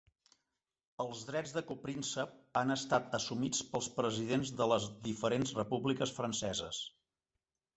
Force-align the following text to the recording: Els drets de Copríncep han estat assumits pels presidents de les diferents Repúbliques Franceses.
Els 1.03 1.19
drets 1.27 1.51
de 1.57 1.61
Copríncep 1.71 2.33
han 2.61 2.75
estat 2.77 3.13
assumits 3.19 3.61
pels 3.75 3.91
presidents 3.99 4.55
de 4.63 4.69
les 4.73 4.89
diferents 5.11 5.55
Repúbliques 5.63 6.19
Franceses. 6.21 6.83